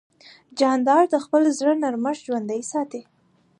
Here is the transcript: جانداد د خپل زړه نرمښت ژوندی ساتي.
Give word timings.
جانداد 0.59 1.05
د 1.13 1.15
خپل 1.25 1.43
زړه 1.57 1.73
نرمښت 1.83 2.21
ژوندی 2.27 2.61
ساتي. 2.71 3.01